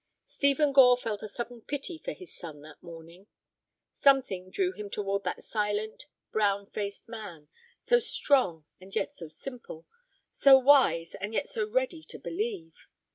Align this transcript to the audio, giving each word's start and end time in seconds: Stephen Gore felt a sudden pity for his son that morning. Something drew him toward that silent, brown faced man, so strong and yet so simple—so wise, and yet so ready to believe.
Stephen 0.25 0.73
Gore 0.73 0.97
felt 0.97 1.21
a 1.21 1.27
sudden 1.27 1.61
pity 1.61 1.99
for 1.99 2.13
his 2.13 2.33
son 2.33 2.61
that 2.61 2.81
morning. 2.81 3.27
Something 3.91 4.49
drew 4.49 4.71
him 4.71 4.89
toward 4.89 5.23
that 5.25 5.43
silent, 5.43 6.07
brown 6.31 6.65
faced 6.65 7.07
man, 7.07 7.49
so 7.83 7.99
strong 7.99 8.65
and 8.79 8.95
yet 8.95 9.13
so 9.13 9.27
simple—so 9.29 10.57
wise, 10.57 11.13
and 11.13 11.35
yet 11.35 11.49
so 11.49 11.69
ready 11.69 12.01
to 12.05 12.17
believe. 12.17 12.87